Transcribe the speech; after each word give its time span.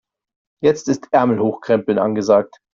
Jetzt 0.63 0.87
ist 0.89 1.09
Ärmel 1.13 1.39
hochkrempeln 1.39 1.99
angesagt. 1.99 2.57